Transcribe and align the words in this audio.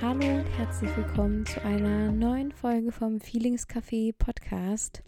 Hallo 0.00 0.24
und 0.38 0.46
herzlich 0.56 0.96
willkommen 0.96 1.44
zu 1.44 1.60
einer 1.64 2.12
neuen 2.12 2.52
Folge 2.52 2.92
vom 2.92 3.20
Feelings 3.20 3.68
Café 3.68 4.14
Podcast. 4.16 5.02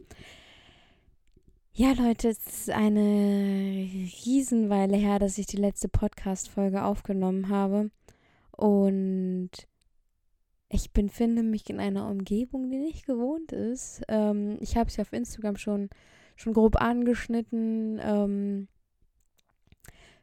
Ja, 1.73 1.93
Leute, 1.93 2.31
es 2.31 2.45
ist 2.45 2.71
eine 2.71 3.89
Riesenweile 4.25 4.97
her, 4.97 5.21
dass 5.21 5.39
ich 5.39 5.47
die 5.47 5.59
letzte 5.59 5.89
Podcast-Folge 5.89 6.83
aufgenommen 6.83 7.51
habe. 7.51 7.93
Und 8.51 9.51
ich 10.69 10.91
befinde 10.93 11.45
mich 11.45 11.71
in 11.71 11.79
einer 11.79 12.09
Umgebung, 12.09 12.69
die 12.69 12.79
nicht 12.79 13.07
gewohnt 13.07 13.53
ist. 13.53 14.03
Ähm, 14.09 14.57
ich 14.59 14.77
habe 14.77 14.89
es 14.89 14.97
ja 14.97 15.03
auf 15.03 15.13
Instagram 15.13 15.57
schon, 15.57 15.89
schon 16.35 16.53
grob 16.53 16.75
angeschnitten. 16.75 18.01
Ähm, 18.03 18.67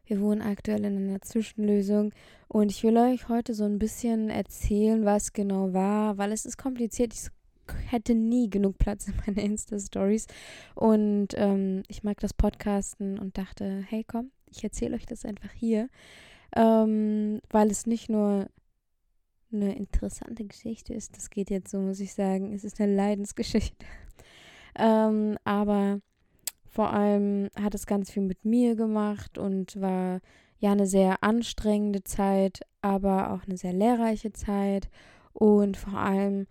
wir 0.08 0.22
wohnen 0.22 0.42
aktuell 0.42 0.86
in 0.86 0.98
einer 0.98 1.22
Zwischenlösung 1.22 2.14
und 2.48 2.72
ich 2.72 2.84
will 2.84 2.98
euch 2.98 3.28
heute 3.28 3.54
so 3.54 3.66
ein 3.66 3.78
bisschen 3.78 4.30
erzählen, 4.30 5.04
was 5.06 5.34
genau 5.34 5.74
war, 5.74 6.18
weil 6.18 6.32
es 6.32 6.46
ist 6.46 6.58
kompliziert. 6.58 7.14
Ich 7.14 7.28
hätte 7.90 8.16
nie 8.16 8.50
genug 8.50 8.78
Platz 8.78 9.08
in 9.08 9.16
meinen 9.18 9.38
Insta-Stories 9.38 10.28
und 10.76 11.30
ähm, 11.36 11.84
ich 11.90 12.04
mag 12.04 12.20
das 12.22 12.34
Podcasten 12.34 13.20
und 13.20 13.38
dachte, 13.38 13.84
hey 13.90 14.06
komm, 14.08 14.32
ich 14.50 14.64
erzähle 14.64 14.96
euch 14.96 15.06
das 15.06 15.26
einfach 15.26 15.52
hier, 15.52 15.90
ähm, 16.56 17.42
weil 17.50 17.70
es 17.70 17.86
nicht 17.86 18.10
nur 18.10 18.48
eine 19.52 19.76
interessante 19.76 20.46
Geschichte 20.46 20.94
ist, 20.94 21.18
das 21.18 21.30
geht 21.30 21.50
jetzt 21.50 21.72
so, 21.72 21.80
muss 21.80 22.00
ich 22.00 22.14
sagen, 22.14 22.54
es 22.54 22.64
ist 22.64 22.80
eine 22.80 22.96
Leidensgeschichte, 22.96 23.86
ähm, 24.78 25.38
aber 25.44 26.00
vor 26.78 26.94
allem 26.94 27.50
hat 27.60 27.74
es 27.74 27.88
ganz 27.88 28.12
viel 28.12 28.22
mit 28.22 28.46
mir 28.46 28.76
gemacht 28.76 29.40
und 29.40 29.82
war 29.82 30.20
ja 30.60 30.74
eine 30.74 30.86
sehr 30.86 31.24
anstrengende 31.24 32.04
Zeit, 32.04 32.60
aber 32.84 33.32
auch 33.32 33.48
eine 33.48 33.58
sehr 33.58 33.74
lehrreiche 33.74 34.32
Zeit. 34.32 34.88
Und 35.34 35.76
vor 35.76 35.98
allem 35.98 36.46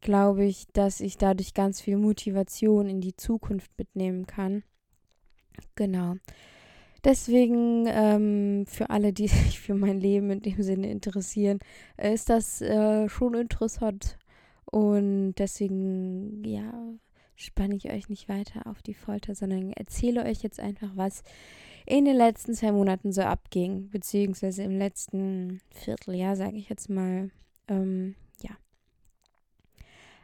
glaube 0.00 0.46
ich, 0.46 0.68
dass 0.72 1.00
ich 1.00 1.18
dadurch 1.18 1.52
ganz 1.52 1.82
viel 1.82 1.98
Motivation 1.98 2.88
in 2.88 3.02
die 3.02 3.14
Zukunft 3.14 3.70
mitnehmen 3.76 4.26
kann. 4.26 4.62
Genau. 5.74 6.14
Deswegen, 7.04 7.84
ähm, 7.88 8.64
für 8.66 8.88
alle, 8.88 9.12
die 9.12 9.28
sich 9.28 9.60
für 9.60 9.74
mein 9.74 10.00
Leben 10.00 10.30
in 10.30 10.40
dem 10.40 10.62
Sinne 10.62 10.90
interessieren, 10.90 11.58
ist 11.98 12.30
das 12.30 12.62
äh, 12.62 13.06
schon 13.10 13.34
interessant. 13.34 14.16
Und 14.64 15.34
deswegen, 15.34 16.42
ja, 16.42 16.72
spanne 17.42 17.76
ich 17.76 17.90
euch 17.90 18.08
nicht 18.08 18.28
weiter 18.28 18.66
auf 18.66 18.82
die 18.82 18.94
Folter, 18.94 19.34
sondern 19.34 19.72
erzähle 19.72 20.24
euch 20.24 20.42
jetzt 20.42 20.60
einfach, 20.60 20.90
was 20.94 21.22
in 21.86 22.04
den 22.04 22.16
letzten 22.16 22.54
zwei 22.54 22.72
Monaten 22.72 23.12
so 23.12 23.22
abging, 23.22 23.88
beziehungsweise 23.90 24.62
im 24.62 24.78
letzten 24.78 25.60
Vierteljahr, 25.70 26.36
sage 26.36 26.56
ich 26.56 26.68
jetzt 26.68 26.88
mal. 26.88 27.30
Ähm, 27.68 28.14
ja. 28.40 28.50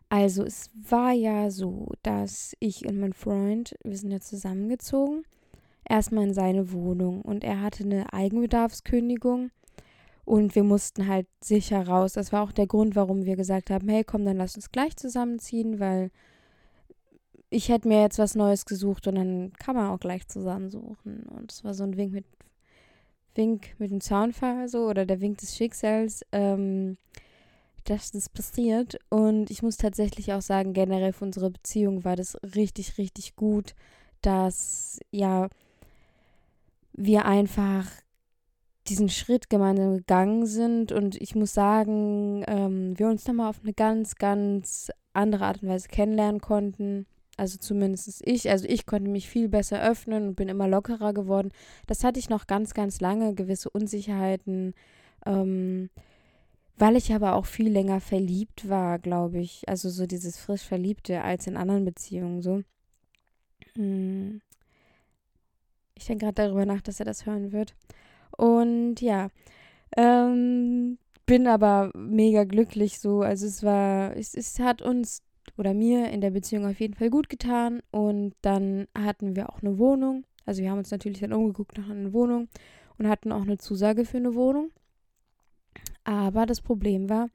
Also 0.08 0.44
es 0.44 0.70
war 0.74 1.12
ja 1.12 1.50
so, 1.50 1.88
dass 2.02 2.56
ich 2.60 2.86
und 2.86 2.98
mein 2.98 3.12
Freund, 3.12 3.74
wir 3.84 3.96
sind 3.96 4.10
ja 4.10 4.20
zusammengezogen, 4.20 5.24
erstmal 5.88 6.24
in 6.24 6.34
seine 6.34 6.72
Wohnung 6.72 7.22
und 7.22 7.44
er 7.44 7.60
hatte 7.60 7.84
eine 7.84 8.12
Eigenbedarfskündigung 8.12 9.50
und 10.24 10.54
wir 10.54 10.62
mussten 10.62 11.08
halt 11.08 11.26
sicher 11.42 11.86
raus. 11.86 12.12
Das 12.12 12.32
war 12.32 12.42
auch 12.42 12.52
der 12.52 12.66
Grund, 12.66 12.96
warum 12.96 13.24
wir 13.24 13.36
gesagt 13.36 13.70
haben, 13.70 13.88
hey, 13.88 14.04
komm, 14.04 14.24
dann 14.24 14.36
lass 14.36 14.56
uns 14.56 14.70
gleich 14.70 14.96
zusammenziehen, 14.96 15.80
weil 15.80 16.10
ich 17.50 17.68
hätte 17.68 17.88
mir 17.88 18.02
jetzt 18.02 18.18
was 18.18 18.34
Neues 18.34 18.66
gesucht 18.66 19.06
und 19.06 19.14
dann 19.14 19.52
kann 19.58 19.74
man 19.74 19.90
auch 19.90 20.00
gleich 20.00 20.26
zusammensuchen. 20.28 21.22
Und 21.24 21.52
es 21.52 21.64
war 21.64 21.74
so 21.74 21.84
ein 21.84 21.96
Wink 21.96 22.12
mit 22.12 22.26
Wink 23.34 23.74
mit 23.78 23.90
dem 23.90 24.00
Zaunfall 24.00 24.68
so 24.68 24.88
oder 24.88 25.06
der 25.06 25.20
Wink 25.20 25.38
des 25.38 25.56
Schicksals, 25.56 26.24
ähm, 26.32 26.98
dass 27.84 28.10
das 28.10 28.28
passiert. 28.28 28.98
Und 29.08 29.50
ich 29.50 29.62
muss 29.62 29.76
tatsächlich 29.76 30.32
auch 30.32 30.42
sagen, 30.42 30.72
generell 30.74 31.12
für 31.12 31.24
unsere 31.24 31.50
Beziehung 31.50 32.04
war 32.04 32.16
das 32.16 32.36
richtig, 32.54 32.98
richtig 32.98 33.36
gut, 33.36 33.74
dass 34.20 34.98
ja 35.10 35.48
wir 36.92 37.24
einfach 37.24 37.86
diesen 38.88 39.08
Schritt 39.08 39.50
gemeinsam 39.50 39.98
gegangen 39.98 40.46
sind 40.46 40.92
und 40.92 41.20
ich 41.20 41.34
muss 41.34 41.52
sagen, 41.52 42.42
ähm, 42.46 42.98
wir 42.98 43.08
uns 43.08 43.26
nochmal 43.26 43.50
auf 43.50 43.60
eine 43.62 43.74
ganz, 43.74 44.16
ganz 44.16 44.90
andere 45.12 45.44
Art 45.44 45.62
und 45.62 45.68
Weise 45.68 45.88
kennenlernen 45.88 46.40
konnten. 46.40 47.06
Also 47.38 47.56
zumindest 47.58 48.20
ich. 48.26 48.50
Also 48.50 48.66
ich 48.68 48.84
konnte 48.84 49.08
mich 49.10 49.28
viel 49.28 49.48
besser 49.48 49.80
öffnen 49.82 50.28
und 50.28 50.34
bin 50.34 50.48
immer 50.48 50.66
lockerer 50.68 51.14
geworden. 51.14 51.52
Das 51.86 52.02
hatte 52.02 52.18
ich 52.18 52.28
noch 52.28 52.48
ganz, 52.48 52.74
ganz 52.74 53.00
lange, 53.00 53.34
gewisse 53.34 53.70
Unsicherheiten. 53.70 54.74
Ähm, 55.24 55.88
weil 56.76 56.96
ich 56.96 57.12
aber 57.14 57.34
auch 57.34 57.46
viel 57.46 57.68
länger 57.70 58.00
verliebt 58.00 58.68
war, 58.68 58.98
glaube 58.98 59.38
ich. 59.38 59.68
Also 59.68 59.88
so 59.88 60.06
dieses 60.06 60.36
frisch 60.36 60.62
Verliebte 60.62 61.22
als 61.22 61.46
in 61.46 61.56
anderen 61.56 61.84
Beziehungen 61.84 62.42
so. 62.42 62.62
Hm. 63.74 64.40
Ich 65.94 66.06
denke 66.06 66.26
gerade 66.26 66.42
darüber 66.42 66.66
nach, 66.66 66.80
dass 66.82 67.00
er 67.00 67.06
das 67.06 67.24
hören 67.24 67.52
wird. 67.52 67.74
Und 68.36 69.00
ja, 69.00 69.28
ähm, 69.96 70.98
bin 71.26 71.46
aber 71.46 71.92
mega 71.94 72.44
glücklich 72.44 72.98
so. 72.98 73.22
Also 73.22 73.46
es 73.46 73.62
war, 73.62 74.16
es, 74.16 74.34
es 74.34 74.58
hat 74.58 74.82
uns 74.82 75.22
oder 75.58 75.74
mir 75.74 76.10
in 76.10 76.20
der 76.20 76.30
Beziehung 76.30 76.66
auf 76.66 76.80
jeden 76.80 76.94
Fall 76.94 77.10
gut 77.10 77.28
getan. 77.28 77.82
Und 77.90 78.34
dann 78.42 78.86
hatten 78.96 79.36
wir 79.36 79.50
auch 79.50 79.60
eine 79.60 79.78
Wohnung. 79.78 80.24
Also 80.46 80.62
wir 80.62 80.70
haben 80.70 80.78
uns 80.78 80.90
natürlich 80.90 81.20
dann 81.20 81.32
umgeguckt 81.32 81.76
nach 81.76 81.90
einer 81.90 82.12
Wohnung 82.12 82.48
und 82.96 83.08
hatten 83.08 83.32
auch 83.32 83.42
eine 83.42 83.58
Zusage 83.58 84.04
für 84.04 84.18
eine 84.18 84.34
Wohnung. 84.34 84.70
Aber 86.04 86.46
das 86.46 86.60
Problem 86.60 87.10
war, 87.10 87.28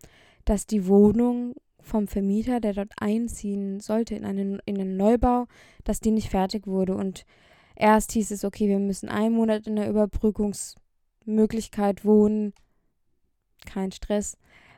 dass 0.45 0.65
die 0.65 0.87
Wohnung 0.87 1.55
vom 1.79 2.07
Vermieter, 2.07 2.61
der 2.61 2.73
dort 2.73 2.93
einziehen 2.97 3.79
sollte 3.81 4.15
in 4.15 4.25
einen, 4.25 4.59
in 4.65 4.79
einen 4.79 4.97
Neubau, 4.97 5.45
dass 5.83 5.99
die 5.99 6.11
nicht 6.11 6.29
fertig 6.29 6.65
wurde. 6.65 6.95
Und 6.95 7.25
erst 7.75 8.13
hieß 8.13 8.31
es, 8.31 8.45
okay, 8.45 8.69
wir 8.69 8.79
müssen 8.79 9.09
einen 9.09 9.35
Monat 9.35 9.67
in 9.67 9.75
der 9.75 9.89
Überbrückungsmöglichkeit 9.89 12.05
wohnen. 12.05 12.53
Kein 13.65 13.91
Stress. 13.91 14.37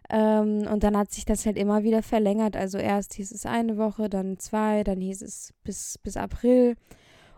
Ähm, 0.09 0.67
und 0.67 0.83
dann 0.83 0.97
hat 0.97 1.11
sich 1.11 1.25
das 1.25 1.45
halt 1.45 1.57
immer 1.57 1.83
wieder 1.83 2.03
verlängert. 2.03 2.55
Also 2.55 2.77
erst 2.77 3.13
hieß 3.15 3.31
es 3.31 3.45
eine 3.45 3.77
Woche, 3.77 4.09
dann 4.09 4.37
zwei, 4.37 4.83
dann 4.83 5.01
hieß 5.01 5.21
es 5.21 5.53
bis, 5.63 5.97
bis 5.97 6.17
April. 6.17 6.75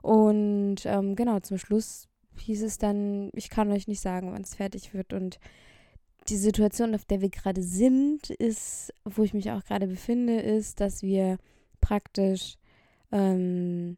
Und 0.02 0.86
ähm, 0.86 1.16
genau, 1.16 1.40
zum 1.40 1.58
Schluss 1.58 2.08
hieß 2.40 2.64
es 2.64 2.78
dann, 2.78 3.30
ich 3.34 3.50
kann 3.50 3.72
euch 3.72 3.88
nicht 3.88 4.02
sagen, 4.02 4.32
wann 4.32 4.44
es 4.44 4.56
fertig 4.56 4.94
wird. 4.94 5.14
Und 5.14 5.40
die 6.30 6.38
Situation, 6.38 6.94
auf 6.94 7.06
der 7.06 7.22
wir 7.22 7.30
gerade 7.30 7.64
sind, 7.64 8.30
ist, 8.32 8.94
wo 9.06 9.24
ich 9.24 9.34
mich 9.34 9.52
auch 9.52 9.64
gerade 9.64 9.88
befinde, 9.88 10.40
ist, 10.40 10.82
dass 10.82 11.02
wir 11.02 11.38
praktisch 11.80 12.56
ähm, 13.12 13.98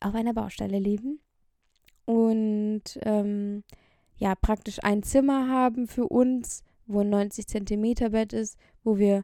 auf 0.00 0.14
einer 0.14 0.32
Baustelle 0.32 0.78
leben 0.78 1.20
und 2.04 2.82
ähm, 3.02 3.64
ja, 4.16 4.34
praktisch 4.34 4.82
ein 4.82 5.02
Zimmer 5.02 5.48
haben 5.48 5.88
für 5.88 6.06
uns 6.06 6.62
wo 6.86 7.00
ein 7.00 7.10
90 7.10 7.46
Zentimeter 7.46 8.10
Bett 8.10 8.32
ist, 8.32 8.56
wo 8.84 8.98
wir 8.98 9.22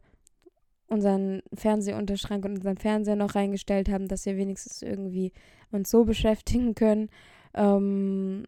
unseren 0.88 1.42
Fernsehunterschrank 1.54 2.44
und 2.44 2.56
unseren 2.56 2.76
Fernseher 2.76 3.16
noch 3.16 3.34
reingestellt 3.34 3.88
haben, 3.88 4.08
dass 4.08 4.26
wir 4.26 4.36
wenigstens 4.36 4.82
irgendwie 4.82 5.32
uns 5.70 5.90
so 5.90 6.04
beschäftigen 6.04 6.74
können. 6.74 7.08
Ähm, 7.54 8.44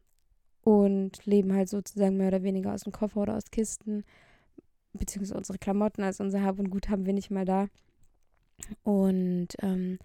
und 0.62 1.26
leben 1.26 1.52
halt 1.52 1.69
sozusagen 1.69 2.16
mehr 2.16 2.28
oder 2.28 2.42
weniger 2.42 2.72
aus 2.72 2.84
dem 2.84 2.92
Koffer 2.92 3.20
oder 3.20 3.36
aus 3.36 3.50
Kisten, 3.50 4.02
beziehungsweise 4.94 5.36
unsere 5.36 5.58
Klamotten, 5.58 6.02
also 6.02 6.25
unser 6.25 6.42
Hab 6.42 6.58
und 6.58 6.70
Gut 6.70 6.88
haben 6.88 7.04
wir 7.04 7.12
nicht 7.12 7.31
mal 7.31 7.44
da. 7.44 7.69
Und 8.82 9.48
ähm, 9.60 9.98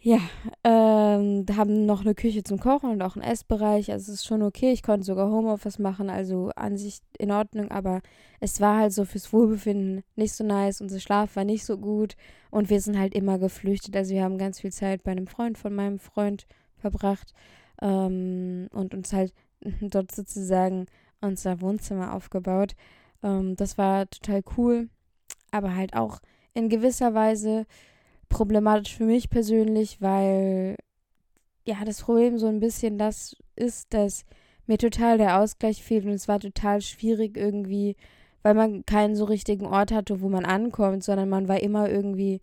ja, 0.00 0.20
ähm, 0.64 1.44
haben 1.56 1.86
noch 1.86 2.02
eine 2.02 2.14
Küche 2.14 2.44
zum 2.44 2.60
Kochen 2.60 2.90
und 2.90 3.02
auch 3.02 3.16
einen 3.16 3.24
Essbereich. 3.24 3.90
Also 3.90 4.12
es 4.12 4.20
ist 4.20 4.26
schon 4.26 4.42
okay. 4.42 4.70
Ich 4.72 4.82
konnte 4.82 5.04
sogar 5.04 5.28
Homeoffice 5.28 5.80
machen, 5.80 6.08
also 6.08 6.50
an 6.54 6.76
sich 6.76 7.00
in 7.18 7.32
Ordnung, 7.32 7.70
aber 7.70 8.00
es 8.38 8.60
war 8.60 8.78
halt 8.78 8.92
so 8.92 9.04
fürs 9.04 9.32
Wohlbefinden 9.32 10.04
nicht 10.14 10.34
so 10.34 10.44
nice. 10.44 10.80
Unser 10.80 11.00
Schlaf 11.00 11.34
war 11.34 11.44
nicht 11.44 11.64
so 11.64 11.78
gut 11.78 12.16
und 12.50 12.70
wir 12.70 12.80
sind 12.80 12.96
halt 12.96 13.14
immer 13.14 13.38
geflüchtet. 13.38 13.96
Also 13.96 14.14
wir 14.14 14.22
haben 14.22 14.38
ganz 14.38 14.60
viel 14.60 14.72
Zeit 14.72 15.02
bei 15.02 15.10
einem 15.10 15.26
Freund 15.26 15.58
von 15.58 15.74
meinem 15.74 15.98
Freund 15.98 16.46
verbracht 16.76 17.34
ähm, 17.80 18.68
und 18.72 18.94
uns 18.94 19.12
halt 19.12 19.32
dort 19.80 20.14
sozusagen 20.14 20.86
unser 21.20 21.60
Wohnzimmer 21.60 22.14
aufgebaut. 22.14 22.74
Ähm, 23.24 23.56
das 23.56 23.78
war 23.78 24.08
total 24.08 24.42
cool, 24.56 24.88
aber 25.50 25.74
halt 25.74 25.94
auch 25.94 26.20
in 26.54 26.68
gewisser 26.68 27.14
Weise 27.14 27.66
problematisch 28.32 28.96
für 28.96 29.04
mich 29.04 29.30
persönlich, 29.30 30.00
weil 30.00 30.76
ja, 31.64 31.84
das 31.84 32.02
Problem 32.02 32.38
so 32.38 32.48
ein 32.48 32.60
bisschen 32.60 32.98
das 32.98 33.36
ist, 33.54 33.94
dass 33.94 34.24
mir 34.66 34.78
total 34.78 35.18
der 35.18 35.40
Ausgleich 35.40 35.82
fehlt 35.82 36.04
und 36.06 36.12
es 36.12 36.28
war 36.28 36.40
total 36.40 36.80
schwierig 36.80 37.36
irgendwie, 37.36 37.96
weil 38.42 38.54
man 38.54 38.84
keinen 38.86 39.14
so 39.16 39.24
richtigen 39.24 39.66
Ort 39.66 39.92
hatte, 39.92 40.20
wo 40.20 40.28
man 40.28 40.44
ankommt, 40.44 41.04
sondern 41.04 41.28
man 41.28 41.46
war 41.48 41.62
immer 41.62 41.88
irgendwie 41.90 42.40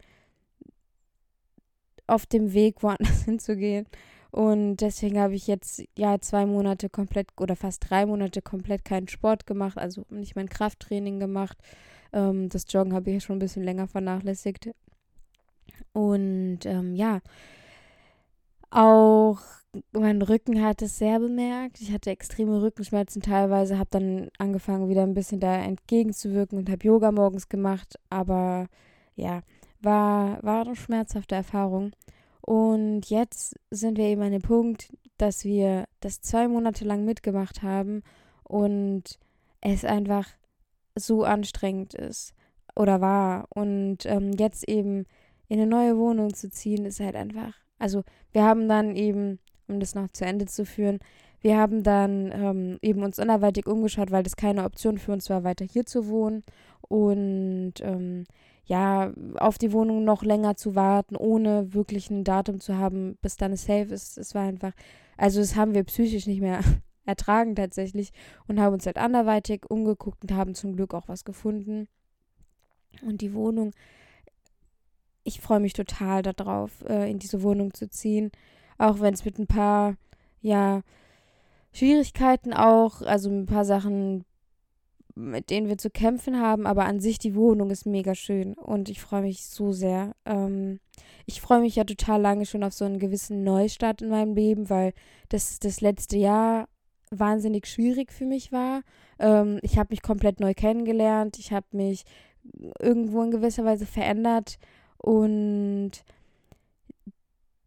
auf 2.07 2.25
dem 2.25 2.53
Weg, 2.53 2.75
woanders 2.83 3.23
hinzugehen. 3.25 3.87
Und 4.31 4.77
deswegen 4.77 5.19
habe 5.19 5.33
ich 5.33 5.47
jetzt 5.47 5.83
ja 5.97 6.19
zwei 6.19 6.45
Monate 6.45 6.87
komplett 6.89 7.29
oder 7.39 7.55
fast 7.55 7.89
drei 7.89 8.05
Monate 8.05 8.43
komplett 8.43 8.85
keinen 8.85 9.07
Sport 9.07 9.47
gemacht, 9.47 9.77
also 9.79 10.05
nicht 10.11 10.35
mein 10.35 10.49
Krafttraining 10.49 11.19
gemacht. 11.19 11.57
Ähm, 12.13 12.47
das 12.49 12.65
Joggen 12.69 12.93
habe 12.93 13.09
ich 13.09 13.15
ja 13.15 13.19
schon 13.21 13.37
ein 13.37 13.39
bisschen 13.39 13.63
länger 13.63 13.87
vernachlässigt. 13.87 14.69
Und 15.93 16.59
ähm, 16.65 16.95
ja, 16.95 17.19
auch 18.69 19.39
mein 19.91 20.21
Rücken 20.21 20.63
hat 20.63 20.81
es 20.81 20.97
sehr 20.97 21.19
bemerkt. 21.19 21.81
Ich 21.81 21.91
hatte 21.91 22.09
extreme 22.09 22.61
Rückenschmerzen 22.61 23.21
teilweise, 23.21 23.77
habe 23.77 23.89
dann 23.91 24.29
angefangen, 24.37 24.89
wieder 24.89 25.03
ein 25.03 25.13
bisschen 25.13 25.39
da 25.39 25.55
entgegenzuwirken 25.55 26.57
und 26.57 26.69
habe 26.69 26.85
Yoga 26.85 27.11
morgens 27.11 27.49
gemacht. 27.49 27.99
Aber 28.09 28.67
ja, 29.15 29.41
war, 29.81 30.43
war 30.43 30.65
eine 30.65 30.75
schmerzhafte 30.75 31.35
Erfahrung. 31.35 31.91
Und 32.41 33.09
jetzt 33.09 33.55
sind 33.69 33.97
wir 33.97 34.05
eben 34.05 34.21
an 34.21 34.31
dem 34.31 34.41
Punkt, 34.41 34.91
dass 35.17 35.43
wir 35.43 35.85
das 35.99 36.21
zwei 36.21 36.47
Monate 36.47 36.85
lang 36.85 37.05
mitgemacht 37.05 37.61
haben 37.61 38.01
und 38.43 39.19
es 39.61 39.85
einfach 39.85 40.27
so 40.95 41.23
anstrengend 41.23 41.93
ist 41.93 42.33
oder 42.75 43.01
war. 43.01 43.45
Und 43.49 44.05
ähm, 44.05 44.31
jetzt 44.33 44.67
eben 44.67 45.05
in 45.49 45.59
eine 45.59 45.69
neue 45.69 45.97
Wohnung 45.97 46.33
zu 46.33 46.49
ziehen, 46.49 46.85
ist 46.85 47.01
halt 47.01 47.15
einfach. 47.15 47.53
Also 47.77 48.03
wir 48.31 48.43
haben 48.43 48.69
dann 48.69 48.95
eben, 48.95 49.39
um 49.67 49.79
das 49.79 49.95
noch 49.95 50.07
zu 50.09 50.25
Ende 50.25 50.45
zu 50.45 50.65
führen, 50.65 50.99
wir 51.41 51.57
haben 51.57 51.83
dann 51.83 52.31
ähm, 52.33 52.79
eben 52.81 53.03
uns 53.03 53.19
anderweitig 53.19 53.65
umgeschaut, 53.65 54.11
weil 54.11 54.23
das 54.23 54.35
keine 54.35 54.65
Option 54.65 54.97
für 54.97 55.13
uns 55.13 55.29
war, 55.29 55.43
weiter 55.43 55.65
hier 55.65 55.85
zu 55.85 56.07
wohnen. 56.07 56.43
Und 56.81 57.75
ähm, 57.81 58.25
ja, 58.65 59.13
auf 59.37 59.57
die 59.57 59.71
Wohnung 59.71 60.03
noch 60.03 60.23
länger 60.23 60.55
zu 60.55 60.75
warten, 60.75 61.15
ohne 61.15 61.73
wirklich 61.73 62.09
ein 62.09 62.23
Datum 62.23 62.59
zu 62.59 62.77
haben, 62.77 63.17
bis 63.21 63.37
dann 63.37 63.53
es 63.53 63.65
safe 63.65 63.93
ist. 63.93 64.17
Es 64.17 64.35
war 64.35 64.43
einfach, 64.43 64.73
also 65.17 65.39
das 65.39 65.55
haben 65.55 65.73
wir 65.73 65.83
psychisch 65.85 66.27
nicht 66.27 66.41
mehr 66.41 66.59
ertragen 67.05 67.55
tatsächlich 67.55 68.11
und 68.47 68.59
haben 68.59 68.73
uns 68.73 68.85
halt 68.85 68.97
anderweitig 68.97 69.63
umgeguckt 69.69 70.21
und 70.23 70.33
haben 70.33 70.55
zum 70.55 70.75
Glück 70.75 70.93
auch 70.93 71.07
was 71.07 71.23
gefunden. 71.23 71.87
Und 73.01 73.21
die 73.21 73.33
Wohnung, 73.33 73.71
ich 75.29 75.41
freue 75.41 75.59
mich 75.59 75.73
total 75.73 76.21
darauf, 76.23 76.83
äh, 76.87 77.09
in 77.09 77.19
diese 77.19 77.41
Wohnung 77.43 77.73
zu 77.73 77.89
ziehen, 77.89 78.31
auch 78.77 78.99
wenn 78.99 79.13
es 79.13 79.25
mit 79.25 79.39
ein 79.39 79.47
paar, 79.47 79.95
ja, 80.41 80.81
Schwierigkeiten 81.71 82.53
auch, 82.53 83.01
also 83.01 83.29
ein 83.29 83.45
paar 83.45 83.65
Sachen 83.65 84.25
mit 85.19 85.49
denen 85.49 85.67
wir 85.67 85.77
zu 85.77 85.89
kämpfen 85.89 86.39
haben, 86.39 86.65
aber 86.65 86.85
an 86.85 86.99
sich 86.99 87.19
die 87.19 87.35
Wohnung 87.35 87.71
ist 87.71 87.85
mega 87.85 88.15
schön 88.15 88.53
und 88.53 88.89
ich 88.89 89.01
freue 89.01 89.21
mich 89.21 89.45
so 89.45 89.71
sehr. 89.71 90.15
Ähm, 90.25 90.79
ich 91.25 91.41
freue 91.41 91.59
mich 91.59 91.75
ja 91.75 91.83
total 91.83 92.21
lange 92.21 92.45
schon 92.45 92.63
auf 92.63 92.73
so 92.73 92.85
einen 92.85 92.99
gewissen 92.99 93.43
Neustart 93.43 94.01
in 94.01 94.09
meinem 94.09 94.33
Leben, 94.33 94.69
weil 94.69 94.93
das 95.27 95.59
das 95.59 95.81
letzte 95.81 96.17
Jahr 96.17 96.69
wahnsinnig 97.11 97.67
schwierig 97.67 98.13
für 98.13 98.25
mich 98.25 98.51
war. 98.51 98.81
Ähm, 99.19 99.59
ich 99.61 99.77
habe 99.77 99.89
mich 99.91 100.01
komplett 100.01 100.39
neu 100.39 100.53
kennengelernt, 100.53 101.37
ich 101.37 101.51
habe 101.51 101.67
mich 101.71 102.03
irgendwo 102.79 103.21
in 103.21 103.31
gewisser 103.31 103.65
Weise 103.65 103.85
verändert 103.85 104.57
und 104.99 105.91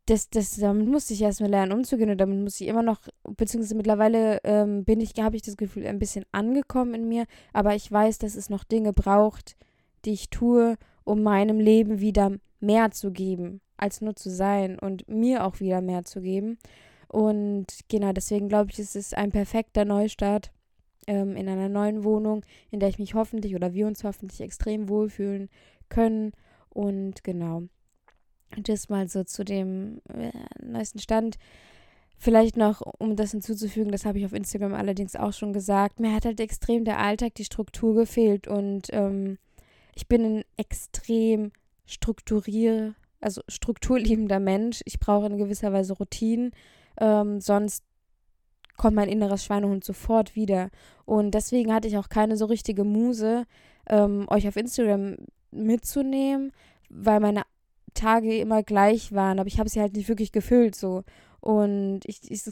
das, 0.07 0.29
das, 0.31 0.57
damit 0.57 0.89
musste 0.89 1.15
ich 1.15 1.23
erstmal 1.23 1.51
lernen 1.51 1.73
umzugehen 1.73 2.11
und 2.11 2.19
damit 2.19 2.39
muss 2.41 2.61
ich 2.61 2.69
immer 2.69 2.83
noch, 2.83 3.01
beziehungsweise 3.23 3.77
mittlerweile 3.77 4.41
ähm, 4.45 4.85
bin 4.85 5.01
ich, 5.01 5.15
habe 5.19 5.37
ich 5.37 5.43
das 5.43 5.57
Gefühl, 5.57 5.87
ein 5.87 5.99
bisschen 5.99 6.25
angekommen 6.33 6.95
in 6.95 7.09
mir, 7.09 7.25
aber 7.53 7.75
ich 7.75 7.91
weiß, 7.91 8.19
dass 8.19 8.35
es 8.35 8.51
noch 8.51 8.65
Dinge 8.65 8.93
braucht, 8.93 9.57
die 10.05 10.13
ich 10.13 10.31
tue, 10.31 10.77
um 11.05 11.23
meinem 11.23 11.61
Leben 11.61 12.01
wieder 12.01 12.33
mehr 12.61 12.91
zu 12.91 13.11
geben, 13.13 13.61
als 13.77 14.01
nur 14.01 14.17
zu 14.17 14.31
sein 14.31 14.79
und 14.79 15.09
mir 15.09 15.45
auch 15.45 15.61
wieder 15.61 15.81
mehr 15.81 16.05
zu 16.05 16.21
geben. 16.21 16.59
Und 17.09 17.67
genau, 17.89 18.13
deswegen 18.13 18.49
glaube 18.49 18.71
ich, 18.71 18.79
es 18.79 18.97
ist 18.97 19.17
ein 19.17 19.31
perfekter 19.31 19.85
Neustart 19.85 20.51
ähm, 21.07 21.37
in 21.37 21.49
einer 21.49 21.69
neuen 21.69 22.05
Wohnung, 22.05 22.45
in 22.71 22.81
der 22.81 22.89
ich 22.89 22.99
mich 22.99 23.15
hoffentlich 23.15 23.55
oder 23.55 23.75
wir 23.75 23.87
uns 23.87 24.05
hoffentlich 24.05 24.41
extrem 24.41 24.89
wohlfühlen 24.89 25.49
können. 25.89 26.33
Und 26.73 27.23
genau, 27.25 27.65
das 28.57 28.89
mal 28.89 29.09
so 29.09 29.25
zu 29.25 29.45
dem 29.45 30.01
äh, 30.09 30.33
neuesten 30.63 30.99
Stand. 30.99 31.39
Vielleicht 32.19 32.57
noch, 32.57 32.83
um 32.99 33.17
das 33.17 33.33
hinzuzufügen, 33.33 33.91
das 33.91 34.05
habe 34.05 34.19
ich 34.19 34.25
auf 34.25 34.33
Instagram 34.33 34.75
allerdings 34.75 35.17
auch 35.17 35.33
schon 35.33 35.53
gesagt, 35.53 35.99
mir 35.99 36.15
hat 36.15 36.25
halt 36.25 36.39
extrem 36.39 36.85
der 36.85 36.99
Alltag, 36.99 37.35
die 37.35 37.45
Struktur 37.45 37.95
gefehlt 37.95 38.47
und 38.47 38.89
ähm, 38.93 39.39
ich 39.95 40.07
bin 40.07 40.25
ein 40.25 40.45
extrem 40.57 41.51
strukturier, 41.85 42.95
also 43.21 43.43
strukturliebender 43.49 44.41
Mensch. 44.41 44.83
Ich 44.85 45.01
brauche 45.01 45.27
in 45.27 45.37
gewisser 45.37 45.73
Weise 45.73 45.95
Routinen, 45.95 46.53
ähm, 47.01 47.41
sonst 47.41 47.85
kommt 48.77 48.97
mein 48.97 49.09
inneres 49.09 49.45
Schweinehund 49.45 49.85
sofort 49.85 50.35
wieder. 50.35 50.71
Und 51.05 51.33
deswegen 51.33 51.73
hatte 51.75 51.89
ich 51.89 51.99
auch 51.99 52.09
keine 52.09 52.37
so 52.37 52.47
richtige 52.47 52.85
Muse, 52.85 53.45
ähm, 53.89 54.27
euch 54.29 54.47
auf 54.49 54.57
Instagram 54.57 55.17
mitzunehmen, 55.53 56.53
weil 56.89 57.21
meine 57.21 57.43
Tage 57.95 58.39
immer 58.39 58.63
gleich 58.63 59.13
waren, 59.13 59.39
aber 59.39 59.47
ich 59.47 59.59
habe 59.59 59.69
sie 59.69 59.81
halt 59.81 59.95
nicht 59.95 60.09
wirklich 60.09 60.33
gefüllt 60.33 60.75
so. 60.75 61.05
Und 61.41 62.01
ich, 62.05 62.31
ich 62.31 62.43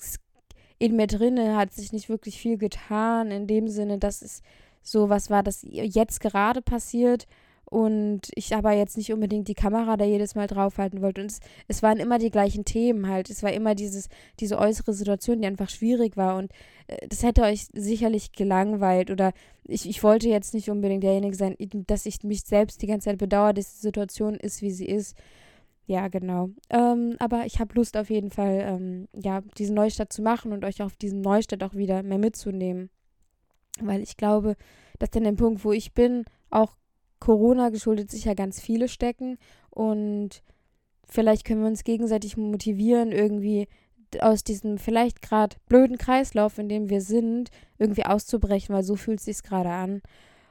in 0.78 0.96
mir 0.96 1.06
drinne 1.06 1.56
hat 1.56 1.72
sich 1.72 1.92
nicht 1.92 2.08
wirklich 2.08 2.38
viel 2.40 2.56
getan, 2.56 3.30
in 3.30 3.46
dem 3.46 3.68
Sinne, 3.68 3.98
dass 3.98 4.22
es 4.22 4.42
so 4.82 5.08
was 5.08 5.30
war, 5.30 5.42
das 5.42 5.64
jetzt 5.68 6.20
gerade 6.20 6.62
passiert 6.62 7.26
und 7.70 8.22
ich 8.34 8.54
aber 8.56 8.72
jetzt 8.72 8.96
nicht 8.96 9.12
unbedingt 9.12 9.46
die 9.46 9.54
Kamera 9.54 9.96
da 9.96 10.04
jedes 10.04 10.34
Mal 10.34 10.48
draufhalten 10.48 11.02
wollte. 11.02 11.22
Und 11.22 11.30
es, 11.30 11.38
es 11.68 11.82
waren 11.84 11.98
immer 11.98 12.18
die 12.18 12.32
gleichen 12.32 12.64
Themen 12.64 13.08
halt. 13.08 13.30
Es 13.30 13.44
war 13.44 13.52
immer 13.52 13.76
dieses, 13.76 14.08
diese 14.40 14.58
äußere 14.58 14.92
Situation, 14.92 15.40
die 15.40 15.46
einfach 15.46 15.70
schwierig 15.70 16.16
war. 16.16 16.36
Und 16.36 16.50
äh, 16.88 17.06
das 17.08 17.22
hätte 17.22 17.42
euch 17.42 17.68
sicherlich 17.72 18.32
gelangweilt. 18.32 19.12
Oder 19.12 19.32
ich, 19.62 19.88
ich 19.88 20.02
wollte 20.02 20.28
jetzt 20.28 20.52
nicht 20.52 20.68
unbedingt 20.68 21.04
derjenige 21.04 21.36
sein, 21.36 21.56
dass 21.86 22.06
ich 22.06 22.24
mich 22.24 22.42
selbst 22.42 22.82
die 22.82 22.88
ganze 22.88 23.04
Zeit 23.04 23.18
bedauere, 23.18 23.54
dass 23.54 23.74
die 23.74 23.82
Situation 23.82 24.34
ist, 24.34 24.62
wie 24.62 24.72
sie 24.72 24.86
ist. 24.86 25.16
Ja, 25.86 26.08
genau. 26.08 26.50
Ähm, 26.70 27.14
aber 27.20 27.46
ich 27.46 27.60
habe 27.60 27.74
Lust 27.76 27.96
auf 27.96 28.10
jeden 28.10 28.32
Fall, 28.32 28.64
ähm, 28.64 29.08
ja, 29.14 29.42
diesen 29.58 29.76
Neustart 29.76 30.12
zu 30.12 30.22
machen 30.22 30.52
und 30.52 30.64
euch 30.64 30.82
auf 30.82 30.96
diesen 30.96 31.20
Neustart 31.20 31.62
auch 31.62 31.74
wieder 31.74 32.02
mehr 32.02 32.18
mitzunehmen. 32.18 32.90
Weil 33.80 34.02
ich 34.02 34.16
glaube, 34.16 34.56
dass 34.98 35.12
an 35.14 35.22
dem 35.22 35.36
Punkt, 35.36 35.64
wo 35.64 35.70
ich 35.70 35.94
bin, 35.94 36.24
auch 36.50 36.79
Corona 37.20 37.68
geschuldet 37.68 38.10
sicher 38.10 38.34
ganz 38.34 38.60
viele 38.60 38.88
stecken 38.88 39.38
und 39.70 40.42
vielleicht 41.06 41.44
können 41.44 41.60
wir 41.60 41.68
uns 41.68 41.84
gegenseitig 41.84 42.36
motivieren, 42.36 43.12
irgendwie 43.12 43.68
aus 44.18 44.42
diesem 44.42 44.78
vielleicht 44.78 45.22
gerade 45.22 45.56
blöden 45.68 45.98
Kreislauf, 45.98 46.58
in 46.58 46.68
dem 46.68 46.90
wir 46.90 47.00
sind, 47.00 47.50
irgendwie 47.78 48.06
auszubrechen, 48.06 48.74
weil 48.74 48.82
so 48.82 48.96
fühlt 48.96 49.20
sich 49.20 49.42
gerade 49.42 49.70
an. 49.70 50.02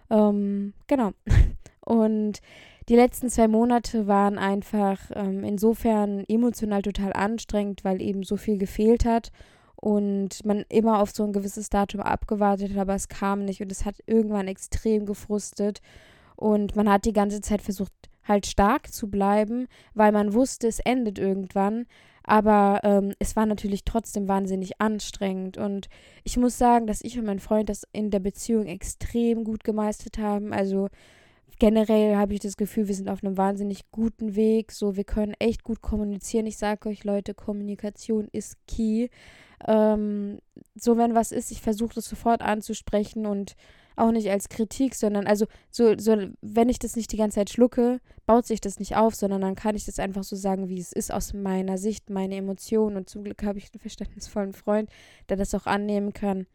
Ähm, 0.09 0.73
genau. 0.87 1.11
Und 1.81 2.39
die 2.87 2.95
letzten 2.95 3.29
zwei 3.29 3.47
Monate 3.47 4.07
waren 4.07 4.37
einfach 4.37 4.99
ähm, 5.13 5.43
insofern 5.43 6.23
emotional 6.27 6.81
total 6.81 7.13
anstrengend, 7.13 7.83
weil 7.83 8.01
eben 8.01 8.23
so 8.23 8.37
viel 8.37 8.57
gefehlt 8.57 9.05
hat 9.05 9.31
und 9.75 10.43
man 10.45 10.65
immer 10.69 10.99
auf 10.99 11.11
so 11.11 11.23
ein 11.23 11.31
gewisses 11.31 11.69
Datum 11.69 12.01
abgewartet 12.01 12.71
hat, 12.71 12.77
aber 12.77 12.95
es 12.95 13.07
kam 13.07 13.45
nicht 13.45 13.61
und 13.61 13.71
es 13.71 13.85
hat 13.85 13.95
irgendwann 14.07 14.47
extrem 14.47 15.05
gefrustet. 15.05 15.81
Und 16.39 16.75
man 16.77 16.89
hat 16.89 17.03
die 17.03 17.13
ganze 17.13 17.41
Zeit 17.41 17.61
versucht, 17.61 17.91
halt 18.23 18.45
stark 18.45 18.93
zu 18.93 19.09
bleiben, 19.09 19.67
weil 19.93 20.13
man 20.13 20.33
wusste, 20.33 20.67
es 20.67 20.79
endet 20.79 21.19
irgendwann. 21.19 21.85
Aber 22.23 22.79
ähm, 22.83 23.13
es 23.19 23.35
war 23.35 23.45
natürlich 23.45 23.83
trotzdem 23.83 24.27
wahnsinnig 24.29 24.79
anstrengend. 24.79 25.57
Und 25.57 25.89
ich 26.23 26.37
muss 26.37 26.57
sagen, 26.57 26.87
dass 26.87 27.01
ich 27.01 27.17
und 27.17 27.25
mein 27.25 27.39
Freund 27.39 27.67
das 27.67 27.85
in 27.91 28.09
der 28.09 28.19
Beziehung 28.19 28.67
extrem 28.67 29.43
gut 29.43 29.63
gemeistert 29.65 30.17
haben. 30.17 30.53
Also 30.53 30.87
generell 31.59 32.15
habe 32.15 32.33
ich 32.33 32.39
das 32.39 32.55
Gefühl, 32.55 32.87
wir 32.87 32.95
sind 32.95 33.09
auf 33.09 33.21
einem 33.21 33.35
wahnsinnig 33.35 33.91
guten 33.91 34.35
Weg. 34.35 34.71
So, 34.71 34.95
wir 34.95 35.03
können 35.03 35.33
echt 35.39 35.63
gut 35.63 35.81
kommunizieren. 35.81 36.45
Ich 36.45 36.57
sage 36.57 36.87
euch, 36.87 37.03
Leute, 37.03 37.33
Kommunikation 37.33 38.29
ist 38.31 38.55
key. 38.65 39.09
Ähm, 39.67 40.39
so, 40.75 40.97
wenn 40.97 41.15
was 41.15 41.33
ist, 41.33 41.51
ich 41.51 41.61
versuche 41.61 41.95
das 41.95 42.05
sofort 42.05 42.41
anzusprechen 42.41 43.25
und 43.25 43.55
auch 43.99 44.11
nicht 44.11 44.29
als 44.29 44.49
Kritik, 44.49 44.95
sondern 44.95 45.27
also 45.27 45.45
so, 45.69 45.97
so, 45.97 46.15
wenn 46.41 46.69
ich 46.69 46.79
das 46.79 46.95
nicht 46.95 47.11
die 47.11 47.17
ganze 47.17 47.35
Zeit 47.35 47.49
schlucke, 47.49 47.99
baut 48.25 48.45
sich 48.45 48.61
das 48.61 48.79
nicht 48.79 48.95
auf, 48.95 49.15
sondern 49.15 49.41
dann 49.41 49.55
kann 49.55 49.75
ich 49.75 49.85
das 49.85 49.99
einfach 49.99 50.23
so 50.23 50.35
sagen, 50.35 50.69
wie 50.69 50.79
es 50.79 50.91
ist 50.91 51.13
aus 51.13 51.33
meiner 51.33 51.77
Sicht, 51.77 52.09
meine 52.09 52.35
Emotionen. 52.35 52.97
Und 52.97 53.09
zum 53.09 53.23
Glück 53.23 53.43
habe 53.43 53.57
ich 53.57 53.69
einen 53.73 53.81
verständnisvollen 53.81 54.53
Freund, 54.53 54.89
der 55.29 55.37
das 55.37 55.53
auch 55.55 55.65
annehmen 55.65 56.13
kann. 56.13 56.47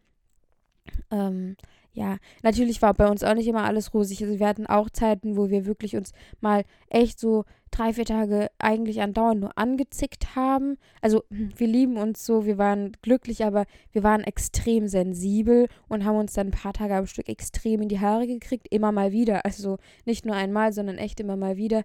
Ähm, 1.10 1.56
ja, 1.94 2.16
natürlich 2.42 2.82
war 2.82 2.92
bei 2.92 3.08
uns 3.08 3.22
auch 3.22 3.34
nicht 3.34 3.46
immer 3.46 3.64
alles 3.64 3.94
rosig. 3.94 4.22
Also 4.22 4.40
wir 4.40 4.48
hatten 4.48 4.66
auch 4.66 4.90
Zeiten, 4.90 5.36
wo 5.36 5.48
wir 5.48 5.64
wirklich 5.64 5.96
uns 5.96 6.12
mal 6.40 6.64
echt 6.88 7.20
so 7.20 7.44
drei, 7.70 7.92
vier 7.92 8.04
Tage 8.04 8.48
eigentlich 8.58 9.00
andauernd 9.00 9.40
nur 9.40 9.56
angezickt 9.56 10.34
haben. 10.34 10.76
Also 11.00 11.22
wir 11.30 11.68
lieben 11.68 11.96
uns 11.96 12.26
so, 12.26 12.46
wir 12.46 12.58
waren 12.58 12.96
glücklich, 13.00 13.44
aber 13.44 13.64
wir 13.92 14.02
waren 14.02 14.24
extrem 14.24 14.88
sensibel 14.88 15.68
und 15.88 16.04
haben 16.04 16.18
uns 16.18 16.32
dann 16.32 16.48
ein 16.48 16.52
paar 16.52 16.72
Tage 16.72 16.96
am 16.96 17.06
Stück 17.06 17.28
extrem 17.28 17.80
in 17.82 17.88
die 17.88 18.00
Haare 18.00 18.26
gekriegt, 18.26 18.66
immer 18.72 18.90
mal 18.90 19.12
wieder. 19.12 19.44
Also 19.44 19.78
nicht 20.04 20.26
nur 20.26 20.34
einmal, 20.34 20.72
sondern 20.72 20.98
echt 20.98 21.20
immer 21.20 21.36
mal 21.36 21.56
wieder. 21.56 21.84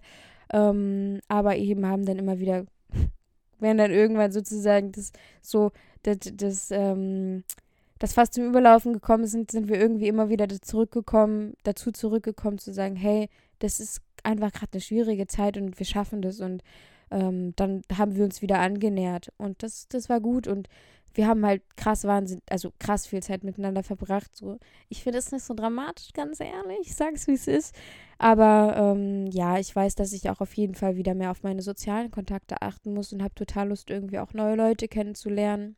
Ähm, 0.52 1.20
aber 1.28 1.56
eben 1.56 1.86
haben 1.86 2.04
dann 2.04 2.18
immer 2.18 2.40
wieder 2.40 2.66
wenn 3.60 3.78
dann 3.78 3.92
irgendwann 3.92 4.32
sozusagen 4.32 4.90
das 4.90 5.12
so, 5.40 5.70
das, 6.02 6.18
das, 6.34 6.70
ähm, 6.72 7.44
das 8.00 8.14
fast 8.14 8.34
zum 8.34 8.46
Überlaufen 8.46 8.94
gekommen 8.94 9.26
sind, 9.26 9.50
sind 9.50 9.68
wir 9.68 9.78
irgendwie 9.78 10.08
immer 10.08 10.30
wieder 10.30 10.48
zurückgekommen, 10.48 11.54
dazu 11.62 11.92
zurückgekommen 11.92 12.58
zu 12.58 12.72
sagen, 12.72 12.96
hey, 12.96 13.28
das 13.60 13.78
ist 13.78 14.00
einfach 14.24 14.52
gerade 14.52 14.72
eine 14.72 14.80
schwierige 14.80 15.26
Zeit 15.26 15.56
und 15.56 15.78
wir 15.78 15.86
schaffen 15.86 16.22
das 16.22 16.40
und 16.40 16.62
ähm, 17.10 17.54
dann 17.56 17.82
haben 17.96 18.16
wir 18.16 18.24
uns 18.24 18.40
wieder 18.40 18.58
angenähert 18.58 19.32
und 19.36 19.62
das, 19.62 19.86
das 19.88 20.08
war 20.08 20.20
gut 20.20 20.48
und 20.48 20.68
wir 21.12 21.26
haben 21.26 21.44
halt 21.44 21.62
krass 21.76 22.04
Wahnsinn, 22.04 22.40
also 22.48 22.72
krass 22.78 23.06
viel 23.06 23.22
Zeit 23.22 23.44
miteinander 23.44 23.82
verbracht. 23.82 24.34
So. 24.34 24.58
Ich 24.88 25.02
finde 25.02 25.18
es 25.18 25.32
nicht 25.32 25.44
so 25.44 25.54
dramatisch, 25.54 26.12
ganz 26.12 26.38
ehrlich. 26.38 26.78
Ich 26.82 26.94
sage 26.94 27.16
es, 27.16 27.26
wie 27.26 27.32
es 27.32 27.48
ist. 27.48 27.74
Aber 28.18 28.76
ähm, 28.76 29.26
ja, 29.26 29.58
ich 29.58 29.74
weiß, 29.74 29.96
dass 29.96 30.12
ich 30.12 30.30
auch 30.30 30.40
auf 30.40 30.54
jeden 30.54 30.76
Fall 30.76 30.94
wieder 30.94 31.14
mehr 31.14 31.32
auf 31.32 31.42
meine 31.42 31.62
sozialen 31.62 32.12
Kontakte 32.12 32.62
achten 32.62 32.94
muss 32.94 33.12
und 33.12 33.24
habe 33.24 33.34
total 33.34 33.70
Lust, 33.70 33.90
irgendwie 33.90 34.20
auch 34.20 34.34
neue 34.34 34.54
Leute 34.54 34.86
kennenzulernen. 34.86 35.76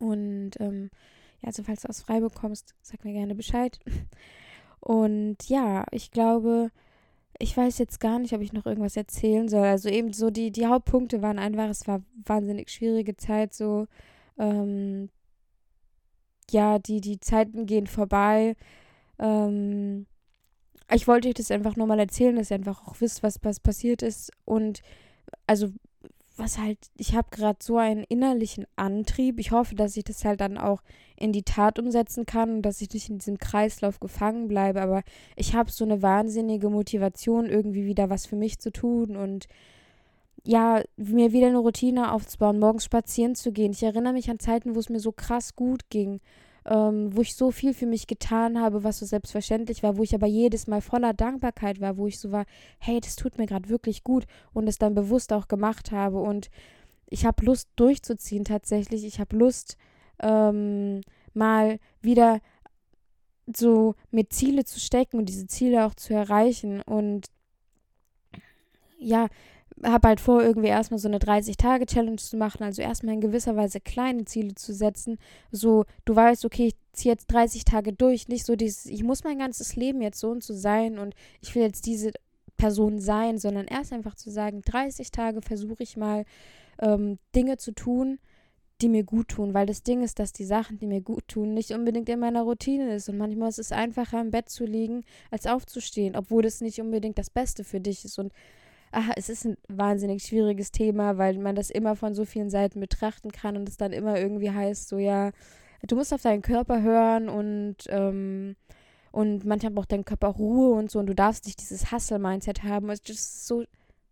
Und 0.00 0.52
ähm, 0.58 0.90
ja, 1.40 1.46
also 1.46 1.62
falls 1.62 1.82
du 1.82 1.88
aus 1.88 2.02
Freiburg 2.02 2.34
kommst, 2.34 2.74
sag 2.82 3.04
mir 3.04 3.12
gerne 3.12 3.34
Bescheid. 3.34 3.78
Und 4.80 5.36
ja, 5.48 5.84
ich 5.92 6.10
glaube, 6.10 6.70
ich 7.38 7.56
weiß 7.56 7.78
jetzt 7.78 8.00
gar 8.00 8.18
nicht, 8.18 8.32
ob 8.32 8.40
ich 8.40 8.52
noch 8.52 8.66
irgendwas 8.66 8.96
erzählen 8.96 9.48
soll. 9.48 9.66
Also 9.66 9.88
eben 9.88 10.12
so 10.12 10.30
die, 10.30 10.50
die 10.50 10.66
Hauptpunkte 10.66 11.22
waren 11.22 11.38
einfach, 11.38 11.68
es 11.68 11.86
war 11.86 12.02
wahnsinnig 12.24 12.70
schwierige 12.70 13.16
Zeit, 13.16 13.54
so 13.54 13.86
ähm, 14.38 15.10
ja, 16.50 16.78
die, 16.78 17.00
die 17.00 17.20
Zeiten 17.20 17.66
gehen 17.66 17.86
vorbei. 17.86 18.56
Ähm, 19.18 20.06
ich 20.92 21.06
wollte 21.06 21.28
euch 21.28 21.34
das 21.34 21.50
einfach 21.50 21.76
nur 21.76 21.86
mal 21.86 21.98
erzählen, 21.98 22.36
dass 22.36 22.50
ihr 22.50 22.56
einfach 22.56 22.86
auch 22.86 23.00
wisst, 23.00 23.22
was, 23.22 23.38
was 23.42 23.60
passiert 23.60 24.02
ist. 24.02 24.32
Und 24.44 24.82
also 25.46 25.68
was 26.40 26.58
halt, 26.58 26.78
ich 26.96 27.14
habe 27.14 27.28
gerade 27.30 27.58
so 27.62 27.76
einen 27.76 28.04
innerlichen 28.04 28.66
Antrieb. 28.76 29.38
Ich 29.38 29.52
hoffe, 29.52 29.74
dass 29.74 29.96
ich 29.96 30.04
das 30.04 30.24
halt 30.24 30.40
dann 30.40 30.58
auch 30.58 30.82
in 31.16 31.32
die 31.32 31.42
Tat 31.42 31.78
umsetzen 31.78 32.26
kann 32.26 32.56
und 32.56 32.62
dass 32.62 32.80
ich 32.80 32.92
nicht 32.92 33.08
in 33.10 33.18
diesem 33.18 33.38
Kreislauf 33.38 34.00
gefangen 34.00 34.48
bleibe. 34.48 34.80
Aber 34.80 35.02
ich 35.36 35.54
habe 35.54 35.70
so 35.70 35.84
eine 35.84 36.02
wahnsinnige 36.02 36.70
Motivation, 36.70 37.46
irgendwie 37.46 37.86
wieder 37.86 38.10
was 38.10 38.26
für 38.26 38.36
mich 38.36 38.58
zu 38.58 38.72
tun 38.72 39.16
und 39.16 39.46
ja, 40.42 40.82
mir 40.96 41.32
wieder 41.32 41.48
eine 41.48 41.58
Routine 41.58 42.12
aufzubauen, 42.12 42.58
morgens 42.58 42.84
spazieren 42.84 43.34
zu 43.34 43.52
gehen. 43.52 43.72
Ich 43.72 43.82
erinnere 43.82 44.14
mich 44.14 44.30
an 44.30 44.38
Zeiten, 44.38 44.74
wo 44.74 44.80
es 44.80 44.88
mir 44.88 45.00
so 45.00 45.12
krass 45.12 45.54
gut 45.54 45.90
ging 45.90 46.20
ähm, 46.70 47.14
wo 47.16 47.20
ich 47.20 47.34
so 47.34 47.50
viel 47.50 47.74
für 47.74 47.86
mich 47.86 48.06
getan 48.06 48.60
habe, 48.60 48.84
was 48.84 49.00
so 49.00 49.06
selbstverständlich 49.06 49.82
war, 49.82 49.96
wo 49.96 50.04
ich 50.04 50.14
aber 50.14 50.28
jedes 50.28 50.68
Mal 50.68 50.80
voller 50.80 51.12
Dankbarkeit 51.12 51.80
war, 51.80 51.96
wo 51.96 52.06
ich 52.06 52.20
so 52.20 52.30
war, 52.30 52.46
hey, 52.78 53.00
das 53.00 53.16
tut 53.16 53.38
mir 53.38 53.46
gerade 53.46 53.68
wirklich 53.68 54.04
gut 54.04 54.26
und 54.52 54.68
es 54.68 54.78
dann 54.78 54.94
bewusst 54.94 55.32
auch 55.32 55.48
gemacht 55.48 55.90
habe 55.90 56.20
und 56.20 56.48
ich 57.06 57.26
habe 57.26 57.44
Lust 57.44 57.68
durchzuziehen 57.74 58.44
tatsächlich. 58.44 59.04
Ich 59.04 59.18
habe 59.18 59.36
Lust 59.36 59.76
ähm, 60.20 61.00
mal 61.34 61.80
wieder 62.02 62.40
so 63.52 63.96
mit 64.12 64.32
Ziele 64.32 64.64
zu 64.64 64.78
stecken 64.78 65.18
und 65.18 65.28
diese 65.28 65.48
Ziele 65.48 65.84
auch 65.86 65.94
zu 65.94 66.14
erreichen 66.14 66.82
und 66.82 67.26
ja, 69.00 69.26
habe 69.82 70.08
halt 70.08 70.20
vor, 70.20 70.42
irgendwie 70.42 70.68
erstmal 70.68 70.98
so 70.98 71.08
eine 71.08 71.18
30-Tage-Challenge 71.18 72.16
zu 72.16 72.36
machen, 72.36 72.62
also 72.62 72.82
erstmal 72.82 73.14
in 73.14 73.20
gewisser 73.20 73.56
Weise 73.56 73.80
kleine 73.80 74.24
Ziele 74.24 74.54
zu 74.54 74.74
setzen. 74.74 75.18
So, 75.50 75.84
du 76.04 76.14
weißt, 76.14 76.44
okay, 76.44 76.68
ich 76.68 76.76
ziehe 76.92 77.12
jetzt 77.12 77.26
30 77.28 77.64
Tage 77.64 77.92
durch, 77.92 78.28
nicht 78.28 78.44
so 78.44 78.56
dieses, 78.56 78.86
ich 78.86 79.02
muss 79.02 79.24
mein 79.24 79.38
ganzes 79.38 79.76
Leben 79.76 80.02
jetzt 80.02 80.20
so 80.20 80.30
und 80.30 80.42
so 80.42 80.54
sein 80.54 80.98
und 80.98 81.14
ich 81.40 81.54
will 81.54 81.62
jetzt 81.62 81.86
diese 81.86 82.12
Person 82.56 82.98
sein, 82.98 83.38
sondern 83.38 83.66
erst 83.66 83.92
einfach 83.92 84.14
zu 84.14 84.30
sagen, 84.30 84.62
30 84.62 85.10
Tage 85.10 85.40
versuche 85.40 85.82
ich 85.82 85.96
mal 85.96 86.24
ähm, 86.78 87.18
Dinge 87.34 87.56
zu 87.56 87.72
tun, 87.72 88.18
die 88.82 88.88
mir 88.88 89.04
gut 89.04 89.28
tun, 89.28 89.54
weil 89.54 89.66
das 89.66 89.82
Ding 89.82 90.02
ist, 90.02 90.18
dass 90.18 90.32
die 90.32 90.44
Sachen, 90.44 90.78
die 90.78 90.86
mir 90.86 91.00
gut 91.00 91.28
tun, 91.28 91.54
nicht 91.54 91.70
unbedingt 91.72 92.08
in 92.08 92.20
meiner 92.20 92.42
Routine 92.42 92.94
ist. 92.94 93.08
Und 93.08 93.18
manchmal 93.18 93.50
ist 93.50 93.58
es 93.58 93.72
einfacher 93.72 94.20
im 94.20 94.30
Bett 94.30 94.48
zu 94.48 94.64
liegen, 94.64 95.04
als 95.30 95.46
aufzustehen, 95.46 96.16
obwohl 96.16 96.42
das 96.42 96.60
nicht 96.60 96.80
unbedingt 96.80 97.18
das 97.18 97.30
Beste 97.30 97.64
für 97.64 97.80
dich 97.80 98.04
ist. 98.04 98.18
Und 98.18 98.32
ach, 98.92 99.10
es 99.16 99.28
ist 99.28 99.44
ein 99.46 99.56
wahnsinnig 99.68 100.22
schwieriges 100.24 100.72
Thema, 100.72 101.18
weil 101.18 101.38
man 101.38 101.54
das 101.54 101.70
immer 101.70 101.96
von 101.96 102.14
so 102.14 102.24
vielen 102.24 102.50
Seiten 102.50 102.80
betrachten 102.80 103.30
kann 103.30 103.56
und 103.56 103.68
es 103.68 103.76
dann 103.76 103.92
immer 103.92 104.18
irgendwie 104.18 104.50
heißt, 104.50 104.88
so 104.88 104.98
ja, 104.98 105.30
du 105.86 105.96
musst 105.96 106.12
auf 106.12 106.22
deinen 106.22 106.42
Körper 106.42 106.82
hören 106.82 107.28
und 107.28 107.76
ähm, 107.88 108.56
und 109.12 109.44
manchmal 109.44 109.72
braucht 109.72 109.92
dein 109.92 110.04
Körper 110.04 110.28
Ruhe 110.28 110.70
und 110.76 110.90
so 110.90 110.98
und 111.00 111.06
du 111.06 111.14
darfst 111.14 111.46
nicht 111.46 111.60
dieses 111.60 111.90
Hustle-Mindset 111.90 112.62
haben. 112.62 112.86
Das 112.86 113.00
ist 113.08 113.46
so, 113.46 113.64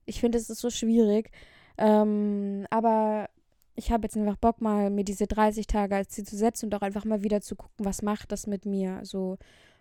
ich 0.06 0.20
finde, 0.20 0.38
es 0.38 0.50
ist 0.50 0.60
so 0.60 0.70
schwierig. 0.70 1.30
Ähm, 1.76 2.66
aber 2.70 3.28
ich 3.76 3.92
habe 3.92 4.04
jetzt 4.04 4.16
einfach 4.16 4.36
Bock, 4.36 4.60
mal 4.60 4.90
mir 4.90 5.04
diese 5.04 5.28
30 5.28 5.68
Tage 5.68 5.94
als 5.94 6.08
Ziel 6.08 6.24
zu 6.24 6.36
setzen 6.36 6.66
und 6.66 6.74
auch 6.74 6.82
einfach 6.82 7.04
mal 7.04 7.22
wieder 7.22 7.40
zu 7.40 7.54
gucken, 7.54 7.84
was 7.84 8.02
macht 8.02 8.32
das 8.32 8.48
mit 8.48 8.66
mir. 8.66 9.00
So, 9.04 9.38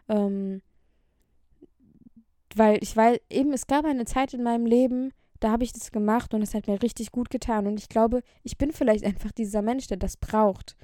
ähm, 0.07 0.61
weil 2.57 2.79
ich 2.81 2.95
weiß, 2.95 3.19
eben, 3.29 3.53
es 3.53 3.67
gab 3.67 3.85
eine 3.85 4.05
Zeit 4.05 4.33
in 4.33 4.43
meinem 4.43 4.65
Leben, 4.65 5.11
da 5.39 5.51
habe 5.51 5.63
ich 5.63 5.73
das 5.73 5.91
gemacht 5.91 6.33
und 6.33 6.41
es 6.41 6.53
hat 6.53 6.67
mir 6.67 6.81
richtig 6.81 7.11
gut 7.11 7.29
getan. 7.29 7.67
Und 7.67 7.79
ich 7.79 7.89
glaube, 7.89 8.21
ich 8.43 8.57
bin 8.57 8.71
vielleicht 8.71 9.03
einfach 9.05 9.31
dieser 9.31 9.61
Mensch, 9.61 9.87
der 9.87 9.97
das 9.97 10.17
braucht. 10.17 10.75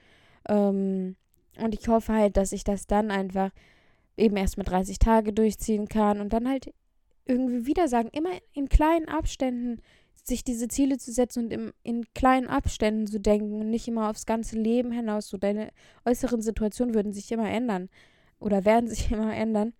Ähm, 0.47 1.15
und 1.57 1.73
ich 1.73 1.87
hoffe 1.87 2.13
halt, 2.13 2.37
dass 2.37 2.51
ich 2.51 2.63
das 2.63 2.87
dann 2.87 3.11
einfach 3.11 3.51
eben 4.17 4.37
erst 4.37 4.57
mit 4.57 4.69
30 4.69 4.99
Tage 4.99 5.33
durchziehen 5.33 5.87
kann 5.87 6.21
und 6.21 6.33
dann 6.33 6.47
halt 6.47 6.73
irgendwie 7.25 7.65
wieder 7.65 7.87
sagen, 7.87 8.09
immer 8.11 8.31
in 8.53 8.69
kleinen 8.69 9.07
Abständen 9.07 9.81
sich 10.23 10.43
diese 10.43 10.67
Ziele 10.67 10.97
zu 10.97 11.11
setzen 11.11 11.45
und 11.45 11.53
im, 11.53 11.73
in 11.83 12.05
kleinen 12.13 12.47
Abständen 12.47 13.07
zu 13.07 13.19
denken 13.19 13.59
und 13.59 13.69
nicht 13.69 13.87
immer 13.87 14.09
aufs 14.09 14.25
ganze 14.25 14.57
Leben 14.57 14.91
hinaus. 14.91 15.27
So 15.27 15.37
deine 15.37 15.69
äußeren 16.05 16.41
Situationen 16.41 16.93
würden 16.93 17.13
sich 17.13 17.31
immer 17.31 17.49
ändern 17.49 17.89
oder 18.39 18.65
werden 18.65 18.87
sich 18.89 19.11
immer 19.11 19.35
ändern. 19.35 19.73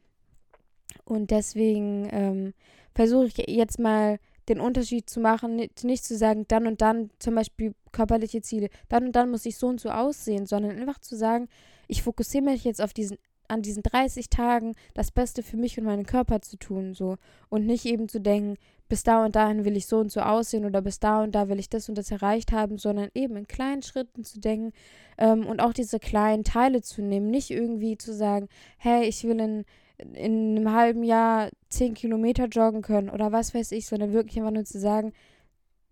Und 1.06 1.32
deswegen 1.32 2.08
ähm, 2.12 2.54
versuche 2.94 3.28
ich 3.28 3.38
jetzt 3.48 3.80
mal 3.80 4.20
den 4.50 4.60
Unterschied 4.60 5.10
zu 5.10 5.20
machen, 5.20 5.56
nicht, 5.56 5.84
nicht, 5.84 6.04
zu 6.04 6.18
sagen, 6.18 6.46
dann 6.48 6.68
und 6.68 6.82
dann 6.82 7.10
zum 7.20 7.36
Beispiel 7.36 7.74
körperliche 7.92 8.42
Ziele, 8.42 8.70
dann 8.90 9.06
und 9.06 9.16
dann 9.16 9.32
muss 9.32 9.46
ich 9.46 9.58
so 9.58 9.68
und 9.68 9.80
so 9.80 9.90
aussehen, 9.90 10.46
sondern 10.46 10.78
einfach 10.78 11.00
zu 11.00 11.16
sagen, 11.16 11.48
ich 11.88 12.04
fokussiere 12.04 12.44
mich 12.44 12.64
jetzt 12.64 12.82
auf 12.82 12.94
diesen 12.94 13.18
an 13.50 13.62
diesen 13.62 13.84
30 13.84 14.30
Tagen 14.30 14.74
das 14.94 15.12
Beste 15.12 15.44
für 15.44 15.58
mich 15.58 15.78
und 15.78 15.86
meinen 15.86 16.06
Körper 16.06 16.42
zu 16.42 16.58
tun, 16.58 16.94
so. 16.94 17.18
Und 17.50 17.66
nicht 17.66 17.86
eben 17.86 18.10
zu 18.10 18.20
denken, 18.20 18.58
bis 18.90 19.04
da 19.04 19.24
und 19.24 19.36
dahin 19.36 19.66
will 19.66 19.78
ich 19.78 19.88
so 19.88 19.98
und 20.00 20.12
so 20.12 20.22
aussehen 20.22 20.66
oder 20.66 20.82
bis 20.82 21.00
da 21.00 21.24
und 21.24 21.34
da 21.34 21.50
will 21.50 21.60
ich 21.60 21.70
das 21.70 21.90
und 21.90 21.98
das 21.98 22.12
erreicht 22.12 22.52
haben, 22.52 22.78
sondern 22.78 23.10
eben 23.14 23.36
in 23.36 23.48
kleinen 23.48 23.82
Schritten 23.82 24.24
zu 24.24 24.40
denken 24.40 24.72
ähm, 25.18 25.46
und 25.46 25.62
auch 25.62 25.74
diese 25.74 26.00
kleinen 26.00 26.44
Teile 26.44 26.82
zu 26.82 27.02
nehmen, 27.02 27.30
nicht 27.30 27.50
irgendwie 27.50 27.98
zu 27.98 28.14
sagen, 28.14 28.50
hey, 28.78 29.06
ich 29.06 29.24
will 29.24 29.40
in 29.40 29.66
in 29.98 30.58
einem 30.58 30.72
halben 30.72 31.04
Jahr 31.04 31.50
zehn 31.70 31.94
Kilometer 31.94 32.48
joggen 32.48 32.82
können 32.82 33.10
oder 33.10 33.32
was 33.32 33.54
weiß 33.54 33.72
ich, 33.72 33.88
sondern 33.88 34.14
wirklich 34.14 34.38
einfach 34.38 34.52
nur 34.52 34.66
zu 34.66 34.80
sagen, 34.80 35.14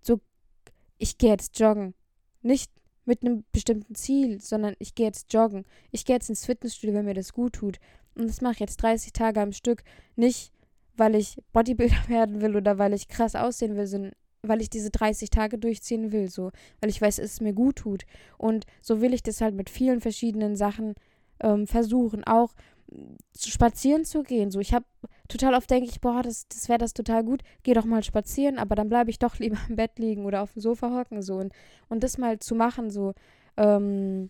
so, 0.01 0.20
ich 0.98 1.17
gehe 1.17 1.31
jetzt 1.31 1.60
joggen. 1.60 1.93
Nicht 2.41 2.72
mit 3.05 3.24
einem 3.24 3.43
bestimmten 3.51 3.96
Ziel, 3.96 4.41
sondern 4.41 4.75
ich 4.79 4.96
gehe 4.96 5.08
jetzt 5.08 5.34
joggen. 5.34 5.65
Ich 5.91 6.05
gehe 6.05 6.15
jetzt 6.15 6.29
ins 6.29 6.46
Fitnessstudio, 6.46 6.96
wenn 6.96 7.05
mir 7.05 7.13
das 7.13 7.34
gut 7.34 7.53
tut. 7.53 7.77
Und 8.15 8.27
das 8.27 8.41
mache 8.41 8.53
ich 8.53 8.60
jetzt 8.60 8.77
30 8.77 9.13
Tage 9.13 9.41
am 9.41 9.51
Stück. 9.51 9.84
Nicht, 10.15 10.51
weil 10.96 11.15
ich 11.15 11.38
Bodybuilder 11.53 12.03
werden 12.08 12.41
will 12.41 12.55
oder 12.55 12.77
weil 12.77 12.93
ich 12.93 13.08
krass 13.08 13.36
aussehen 13.36 13.75
will, 13.75 13.88
sondern 13.88 14.13
weil 14.43 14.62
ich 14.62 14.70
diese 14.70 14.89
30 14.89 15.29
Tage 15.29 15.58
durchziehen 15.60 16.12
will, 16.12 16.27
so, 16.27 16.51
weil 16.79 16.89
ich 16.89 17.00
weiß, 17.00 17.20
es 17.20 17.41
mir 17.41 17.53
gut 17.53 17.77
tut. 17.77 18.05
Und 18.38 18.65
so 18.81 19.00
will 19.00 19.13
ich 19.13 19.22
das 19.22 19.39
halt 19.39 19.53
mit 19.53 19.70
vielen 19.70 20.01
verschiedenen 20.01 20.55
Sachen 20.55 20.96
ähm, 21.41 21.67
versuchen. 21.67 22.24
Auch 22.24 22.53
spazieren 23.38 24.05
zu 24.05 24.24
gehen. 24.24 24.51
So, 24.51 24.60
ich 24.60 24.74
habe 24.74 24.86
total 25.27 25.53
oft 25.55 25.69
denke 25.69 25.89
ich, 25.89 26.01
boah, 26.01 26.21
das, 26.21 26.48
das 26.48 26.69
wäre 26.69 26.79
das 26.79 26.93
total 26.93 27.24
gut. 27.24 27.41
Geh 27.63 27.74
doch 27.74 27.86
mal 27.86 28.03
spazieren, 28.03 28.57
aber 28.60 28.75
dann 28.75 28.89
bleibe 28.89 29.10
ich 29.10 29.19
doch 29.19 29.36
lieber 29.39 29.57
im 29.69 29.75
Bett 29.75 29.98
liegen 29.98 30.25
oder 30.25 30.41
auf 30.41 30.53
dem 30.53 30.62
Sofa 30.62 30.91
hocken 30.91 31.21
so 31.21 31.36
und, 31.36 31.53
und 31.89 32.03
das 32.03 32.17
mal 32.17 32.39
zu 32.39 32.55
machen 32.55 32.89
so. 32.89 33.13
Ähm, 33.57 34.29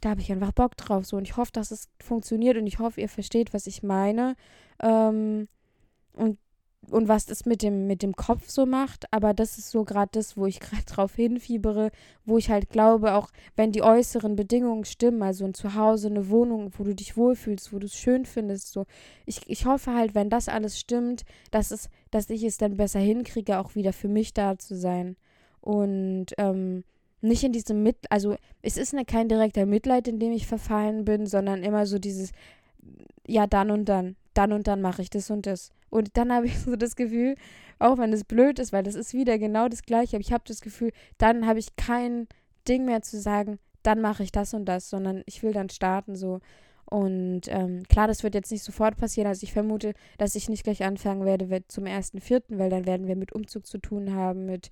da 0.00 0.10
habe 0.10 0.20
ich 0.20 0.30
einfach 0.30 0.52
Bock 0.52 0.76
drauf 0.76 1.06
so 1.06 1.16
und 1.16 1.24
ich 1.24 1.36
hoffe, 1.36 1.50
dass 1.52 1.70
es 1.70 1.88
funktioniert 2.00 2.56
und 2.56 2.66
ich 2.66 2.78
hoffe, 2.78 3.00
ihr 3.00 3.08
versteht, 3.08 3.52
was 3.52 3.66
ich 3.66 3.82
meine. 3.82 4.36
Ähm, 4.80 5.48
und 6.12 6.38
und 6.90 7.08
was 7.08 7.26
das 7.26 7.44
mit 7.44 7.62
dem, 7.62 7.86
mit 7.86 8.02
dem 8.02 8.14
Kopf 8.14 8.48
so 8.48 8.66
macht, 8.66 9.12
aber 9.12 9.34
das 9.34 9.58
ist 9.58 9.70
so 9.70 9.84
gerade 9.84 10.10
das, 10.12 10.36
wo 10.36 10.46
ich 10.46 10.60
gerade 10.60 10.84
drauf 10.84 11.14
hinfiebere, 11.14 11.90
wo 12.24 12.38
ich 12.38 12.50
halt 12.50 12.70
glaube, 12.70 13.14
auch 13.14 13.30
wenn 13.56 13.72
die 13.72 13.82
äußeren 13.82 14.36
Bedingungen 14.36 14.84
stimmen, 14.84 15.22
also 15.22 15.44
ein 15.44 15.54
Zuhause, 15.54 16.08
eine 16.08 16.28
Wohnung, 16.28 16.72
wo 16.76 16.84
du 16.84 16.94
dich 16.94 17.16
wohlfühlst, 17.16 17.72
wo 17.72 17.78
du 17.78 17.86
es 17.86 17.96
schön 17.96 18.24
findest, 18.24 18.72
so, 18.72 18.86
ich, 19.26 19.48
ich 19.48 19.66
hoffe 19.66 19.94
halt, 19.94 20.14
wenn 20.14 20.30
das 20.30 20.48
alles 20.48 20.78
stimmt, 20.78 21.24
dass 21.50 21.70
es, 21.70 21.88
dass 22.10 22.30
ich 22.30 22.44
es 22.44 22.58
dann 22.58 22.76
besser 22.76 23.00
hinkriege, 23.00 23.58
auch 23.58 23.74
wieder 23.74 23.92
für 23.92 24.08
mich 24.08 24.34
da 24.34 24.58
zu 24.58 24.76
sein. 24.76 25.16
Und 25.60 26.26
ähm, 26.38 26.84
nicht 27.20 27.42
in 27.42 27.52
diesem 27.52 27.82
Mit, 27.82 27.96
also 28.10 28.36
es 28.62 28.76
ist 28.76 28.94
ne, 28.94 29.04
kein 29.04 29.28
direkter 29.28 29.66
Mitleid, 29.66 30.08
in 30.08 30.18
dem 30.18 30.32
ich 30.32 30.46
verfallen 30.46 31.04
bin, 31.04 31.26
sondern 31.26 31.62
immer 31.62 31.86
so 31.86 31.98
dieses, 31.98 32.32
ja, 33.26 33.46
dann 33.46 33.70
und 33.70 33.86
dann, 33.86 34.16
dann 34.38 34.52
und 34.52 34.66
dann 34.68 34.80
mache 34.80 35.02
ich 35.02 35.10
das 35.10 35.30
und 35.30 35.46
das. 35.46 35.72
Und 35.90 36.16
dann 36.16 36.32
habe 36.32 36.46
ich 36.46 36.58
so 36.58 36.76
das 36.76 36.96
Gefühl, 36.96 37.34
Auch 37.78 37.98
wenn 37.98 38.12
es 38.12 38.24
blöd 38.24 38.58
ist, 38.58 38.72
weil 38.72 38.82
das 38.82 38.94
ist 38.94 39.14
wieder 39.14 39.38
genau 39.38 39.68
das 39.68 39.82
Gleiche. 39.82 40.16
Aber 40.16 40.20
ich 40.20 40.32
habe 40.32 40.44
das 40.46 40.60
Gefühl, 40.60 40.92
dann 41.16 41.46
habe 41.46 41.58
ich 41.58 41.76
kein 41.76 42.26
Ding 42.66 42.84
mehr 42.84 43.02
zu 43.02 43.20
sagen, 43.20 43.58
dann 43.82 44.00
mache 44.00 44.22
ich 44.22 44.32
das 44.32 44.54
und 44.54 44.64
das, 44.64 44.90
sondern 44.90 45.22
ich 45.26 45.42
will 45.42 45.52
dann 45.52 45.68
starten 45.70 46.16
so. 46.16 46.40
Und 46.90 47.42
ähm, 47.48 47.82
klar, 47.88 48.08
das 48.08 48.22
wird 48.22 48.34
jetzt 48.34 48.50
nicht 48.50 48.64
sofort 48.64 48.96
passieren. 48.96 49.28
Also 49.28 49.44
ich 49.44 49.52
vermute, 49.52 49.92
dass 50.16 50.34
ich 50.34 50.48
nicht 50.48 50.64
gleich 50.64 50.84
anfangen 50.84 51.24
werde 51.24 51.62
zum 51.68 51.84
1.4., 51.84 52.58
weil 52.58 52.70
dann 52.70 52.86
werden 52.86 53.06
wir 53.06 53.16
mit 53.16 53.32
Umzug 53.32 53.66
zu 53.66 53.78
tun 53.78 54.14
haben, 54.14 54.46
mit 54.46 54.70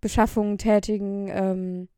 Beschaffungen 0.00 0.56
tätigen, 0.56 1.28
ähm, 1.28 1.88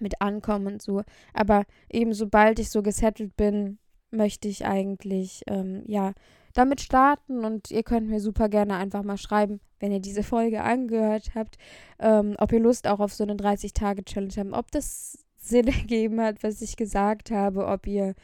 mit 0.00 0.20
Ankommen 0.20 0.66
und 0.66 0.82
so. 0.82 1.02
Aber 1.32 1.64
eben 1.88 2.12
sobald 2.12 2.58
ich 2.58 2.70
so 2.70 2.82
gesettelt 2.82 3.36
bin, 3.36 3.78
möchte 4.10 4.48
ich 4.48 4.64
eigentlich, 4.64 5.42
ähm, 5.46 5.82
ja, 5.86 6.12
damit 6.54 6.80
starten 6.80 7.44
und 7.44 7.70
ihr 7.70 7.82
könnt 7.82 8.08
mir 8.08 8.20
super 8.20 8.48
gerne 8.48 8.76
einfach 8.76 9.02
mal 9.02 9.16
schreiben, 9.16 9.60
wenn 9.78 9.92
ihr 9.92 10.00
diese 10.00 10.22
Folge 10.22 10.62
angehört 10.62 11.30
habt, 11.34 11.58
ähm, 11.98 12.34
ob 12.38 12.52
ihr 12.52 12.60
Lust 12.60 12.88
auch 12.88 13.00
auf 13.00 13.12
so 13.12 13.24
eine 13.24 13.34
30-Tage-Challenge 13.34 14.34
habt, 14.36 14.52
ob 14.52 14.70
das 14.72 15.24
Sinn 15.36 15.68
ergeben 15.68 16.20
hat, 16.20 16.42
was 16.42 16.60
ich 16.60 16.76
gesagt 16.76 17.30
habe, 17.30 17.66
ob 17.66 17.86
ihr 17.86 18.14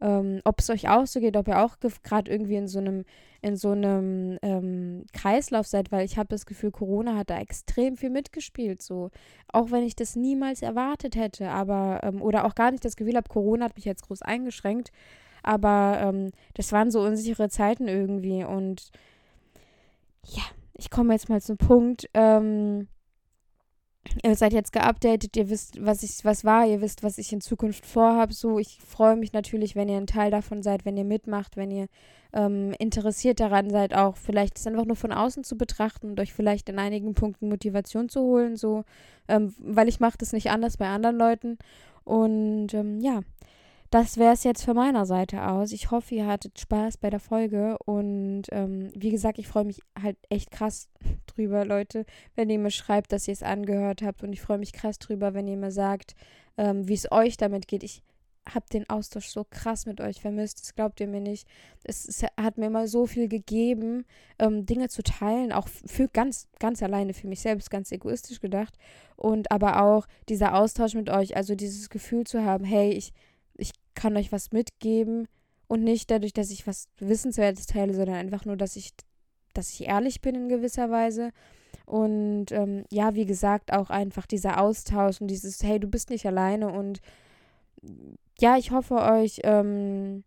ähm, 0.00 0.40
ob 0.44 0.60
es 0.60 0.68
euch 0.70 0.88
auch 0.88 1.06
so 1.06 1.20
geht, 1.20 1.36
ob 1.36 1.48
ihr 1.48 1.60
auch 1.62 1.76
gerade 2.02 2.30
irgendwie 2.30 2.56
in 2.56 2.68
so 2.68 2.78
einem, 2.78 3.04
in 3.40 3.56
so 3.56 3.70
einem 3.70 4.38
ähm, 4.42 5.06
Kreislauf 5.12 5.66
seid, 5.66 5.90
weil 5.90 6.04
ich 6.04 6.18
habe 6.18 6.28
das 6.28 6.46
Gefühl, 6.46 6.70
Corona 6.70 7.16
hat 7.16 7.30
da 7.30 7.38
extrem 7.38 7.96
viel 7.96 8.10
mitgespielt, 8.10 8.82
so. 8.82 9.10
Auch 9.48 9.70
wenn 9.70 9.84
ich 9.84 9.96
das 9.96 10.16
niemals 10.16 10.62
erwartet 10.62 11.16
hätte, 11.16 11.48
aber, 11.48 12.00
ähm, 12.02 12.20
oder 12.20 12.44
auch 12.44 12.54
gar 12.54 12.70
nicht 12.70 12.84
das 12.84 12.96
Gefühl 12.96 13.16
habe, 13.16 13.28
Corona 13.28 13.66
hat 13.66 13.76
mich 13.76 13.86
jetzt 13.86 14.06
groß 14.06 14.22
eingeschränkt, 14.22 14.92
aber 15.46 15.98
ähm, 16.00 16.30
das 16.54 16.72
waren 16.72 16.90
so 16.90 17.00
unsichere 17.00 17.48
Zeiten 17.48 17.88
irgendwie 17.88 18.44
und 18.44 18.90
ja, 20.24 20.42
ich 20.74 20.90
komme 20.90 21.14
jetzt 21.14 21.28
mal 21.28 21.40
zum 21.40 21.56
Punkt, 21.56 22.08
ähm, 22.14 22.88
Ihr 24.22 24.34
seid 24.34 24.52
jetzt 24.52 24.72
geupdatet, 24.72 25.36
ihr 25.36 25.50
wisst, 25.50 25.84
was 25.84 26.02
ich, 26.02 26.24
was 26.24 26.44
war, 26.44 26.66
ihr 26.66 26.80
wisst, 26.80 27.02
was 27.02 27.18
ich 27.18 27.32
in 27.32 27.40
Zukunft 27.40 27.86
vorhabe. 27.86 28.32
So, 28.32 28.58
ich 28.58 28.78
freue 28.80 29.16
mich 29.16 29.32
natürlich, 29.32 29.76
wenn 29.76 29.88
ihr 29.88 29.96
ein 29.96 30.06
Teil 30.06 30.30
davon 30.30 30.62
seid, 30.62 30.84
wenn 30.84 30.96
ihr 30.96 31.04
mitmacht, 31.04 31.56
wenn 31.56 31.70
ihr 31.70 31.86
ähm, 32.32 32.72
interessiert 32.78 33.40
daran 33.40 33.70
seid, 33.70 33.94
auch 33.94 34.16
vielleicht 34.16 34.58
es 34.58 34.66
einfach 34.66 34.84
nur 34.84 34.96
von 34.96 35.12
außen 35.12 35.44
zu 35.44 35.56
betrachten 35.56 36.10
und 36.10 36.20
euch 36.20 36.32
vielleicht 36.32 36.68
in 36.68 36.78
einigen 36.78 37.14
Punkten 37.14 37.48
Motivation 37.48 38.08
zu 38.08 38.20
holen, 38.20 38.56
so, 38.56 38.84
ähm, 39.28 39.54
weil 39.58 39.88
ich 39.88 40.00
mache 40.00 40.18
das 40.18 40.32
nicht 40.32 40.50
anders 40.50 40.76
bei 40.76 40.86
anderen 40.86 41.16
Leuten. 41.16 41.58
Und 42.04 42.72
ähm, 42.74 43.00
ja, 43.00 43.20
das 43.90 44.16
wäre 44.16 44.32
es 44.34 44.44
jetzt 44.44 44.64
von 44.64 44.76
meiner 44.76 45.06
Seite 45.06 45.46
aus. 45.46 45.72
Ich 45.72 45.90
hoffe, 45.90 46.14
ihr 46.14 46.26
hattet 46.26 46.58
Spaß 46.58 46.96
bei 46.96 47.10
der 47.10 47.20
Folge. 47.20 47.76
Und 47.84 48.44
ähm, 48.50 48.90
wie 48.94 49.10
gesagt, 49.10 49.38
ich 49.38 49.48
freue 49.48 49.64
mich 49.64 49.80
halt 50.00 50.16
echt 50.28 50.50
krass 50.50 50.88
drüber, 51.26 51.64
Leute, 51.64 52.04
wenn 52.34 52.50
ihr 52.50 52.58
mir 52.58 52.70
schreibt, 52.70 53.12
dass 53.12 53.28
ihr 53.28 53.34
es 53.34 53.42
angehört 53.42 54.02
habt. 54.02 54.22
Und 54.22 54.32
ich 54.32 54.40
freue 54.40 54.58
mich 54.58 54.72
krass 54.72 54.98
drüber, 54.98 55.34
wenn 55.34 55.48
ihr 55.48 55.56
mir 55.56 55.70
sagt, 55.70 56.14
ähm, 56.56 56.88
wie 56.88 56.94
es 56.94 57.10
euch 57.12 57.36
damit 57.36 57.68
geht. 57.68 57.82
Ich 57.82 58.02
habe 58.48 58.66
den 58.72 58.88
Austausch 58.88 59.26
so 59.26 59.44
krass 59.44 59.86
mit 59.86 60.00
euch 60.00 60.20
vermisst. 60.20 60.60
Das 60.60 60.74
glaubt 60.74 61.00
ihr 61.00 61.08
mir 61.08 61.20
nicht. 61.20 61.48
Es, 61.82 62.06
es 62.06 62.22
hat 62.22 62.58
mir 62.58 62.66
immer 62.66 62.86
so 62.86 63.06
viel 63.06 63.28
gegeben, 63.28 64.04
ähm, 64.38 64.66
Dinge 64.66 64.88
zu 64.88 65.02
teilen, 65.02 65.52
auch 65.52 65.68
für 65.68 66.08
ganz, 66.08 66.46
ganz 66.60 66.82
alleine 66.82 67.12
für 67.12 67.26
mich 67.26 67.40
selbst, 67.40 67.70
ganz 67.70 67.90
egoistisch 67.90 68.40
gedacht. 68.40 68.78
Und 69.16 69.50
aber 69.50 69.82
auch 69.82 70.06
dieser 70.28 70.54
Austausch 70.54 70.94
mit 70.94 71.10
euch, 71.10 71.36
also 71.36 71.54
dieses 71.54 71.90
Gefühl 71.90 72.24
zu 72.24 72.44
haben, 72.44 72.64
hey, 72.64 72.90
ich 72.90 73.06
ich 73.06 73.12
kann 73.96 74.16
euch 74.16 74.30
was 74.30 74.52
mitgeben 74.52 75.26
und 75.66 75.82
nicht 75.82 76.10
dadurch, 76.10 76.32
dass 76.32 76.50
ich 76.50 76.66
was 76.66 76.88
Wissenswertes 76.98 77.66
teile, 77.66 77.92
sondern 77.94 78.14
einfach 78.14 78.44
nur, 78.44 78.56
dass 78.56 78.76
ich, 78.76 78.92
dass 79.52 79.70
ich 79.70 79.88
ehrlich 79.88 80.20
bin 80.20 80.36
in 80.36 80.48
gewisser 80.48 80.90
Weise. 80.90 81.32
Und 81.84 82.52
ähm, 82.52 82.84
ja, 82.90 83.14
wie 83.14 83.26
gesagt, 83.26 83.72
auch 83.72 83.90
einfach 83.90 84.26
dieser 84.26 84.60
Austausch 84.60 85.20
und 85.20 85.28
dieses, 85.28 85.62
hey, 85.62 85.80
du 85.80 85.88
bist 85.88 86.10
nicht 86.10 86.26
alleine 86.26 86.70
und 86.70 87.00
ja, 88.38 88.56
ich 88.56 88.70
hoffe 88.70 88.96
euch 88.96 89.40
ähm, 89.44 90.24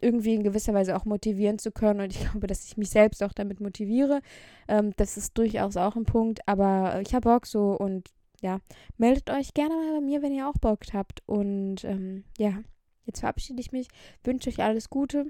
irgendwie 0.00 0.34
in 0.34 0.42
gewisser 0.42 0.74
Weise 0.74 0.96
auch 0.96 1.04
motivieren 1.04 1.58
zu 1.58 1.70
können 1.70 2.00
und 2.00 2.12
ich 2.14 2.20
glaube, 2.30 2.46
dass 2.46 2.64
ich 2.64 2.76
mich 2.76 2.90
selbst 2.90 3.22
auch 3.22 3.32
damit 3.32 3.60
motiviere. 3.60 4.20
Ähm, 4.68 4.92
das 4.96 5.16
ist 5.16 5.36
durchaus 5.38 5.76
auch 5.76 5.96
ein 5.96 6.04
Punkt, 6.04 6.46
aber 6.46 7.00
ich 7.00 7.14
habe 7.14 7.30
Bock 7.30 7.46
so 7.46 7.72
und 7.72 8.10
ja, 8.40 8.58
meldet 8.98 9.30
euch 9.30 9.54
gerne 9.54 9.74
mal 9.74 9.94
bei 9.94 10.00
mir, 10.02 10.20
wenn 10.20 10.34
ihr 10.34 10.48
auch 10.48 10.58
Bock 10.60 10.80
habt. 10.92 11.22
Und 11.26 11.82
ähm, 11.84 12.24
ja, 12.36 12.62
jetzt 13.06 13.20
verabschiede 13.20 13.60
ich 13.60 13.72
mich, 13.72 13.88
wünsche 14.22 14.50
euch 14.50 14.62
alles 14.62 14.90
Gute. 14.90 15.26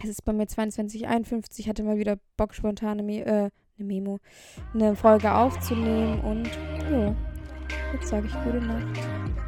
Es 0.00 0.08
ist 0.08 0.24
bei 0.24 0.32
mir 0.32 0.46
22.51, 0.46 1.68
hatte 1.68 1.82
mal 1.82 1.98
wieder 1.98 2.18
Bock, 2.36 2.54
spontane 2.54 3.02
Me 3.02 3.24
äh, 3.24 3.50
eine 3.78 3.86
Memo, 3.86 4.20
eine 4.74 4.94
Folge 4.94 5.32
aufzunehmen. 5.32 6.20
Und 6.20 6.50
ja, 6.90 7.14
jetzt 7.92 8.08
sage 8.08 8.26
ich 8.26 8.34
gute 8.44 8.60
Nacht. 8.60 9.47